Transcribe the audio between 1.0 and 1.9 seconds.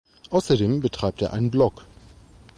er ein Blog.